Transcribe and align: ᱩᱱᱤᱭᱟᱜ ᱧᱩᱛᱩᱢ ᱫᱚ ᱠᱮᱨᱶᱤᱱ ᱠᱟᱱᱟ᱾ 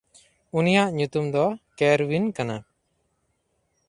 ᱩᱱᱤᱭᱟᱜ 0.57 0.89
ᱧᱩᱛᱩᱢ 0.97 1.25
ᱫᱚ 1.33 1.45
ᱠᱮᱨᱶᱤᱱ 1.77 2.25
ᱠᱟᱱᱟ᱾ 2.35 2.57